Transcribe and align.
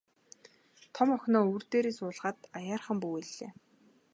Том 0.95 1.09
охиноо 1.17 1.43
өвөр 1.47 1.63
дээрээ 1.71 1.93
суулгаад 1.97 2.39
аяархан 2.57 2.97
бүүвэйллээ. 3.01 3.51